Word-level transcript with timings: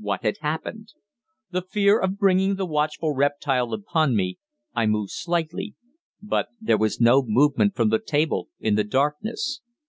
What 0.00 0.24
had 0.24 0.38
happened? 0.38 0.88
In 1.54 1.62
fear 1.62 2.00
of 2.00 2.18
bringing 2.18 2.56
the 2.56 2.66
watchful 2.66 3.14
reptile 3.14 3.72
upon 3.72 4.16
me, 4.16 4.36
I 4.74 4.86
moved 4.86 5.12
slightly. 5.12 5.76
But 6.20 6.48
there 6.60 6.76
was 6.76 7.00
no 7.00 7.22
movement 7.24 7.76
from 7.76 7.90
that 7.90 8.04
table 8.08 8.48
in 8.58 8.74
the 8.74 8.82
darkness. 8.82 9.60